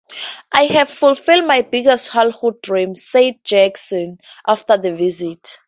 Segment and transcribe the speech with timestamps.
[0.51, 5.59] "I have fulfilled my biggest childhood dream", said Jackson after the visit.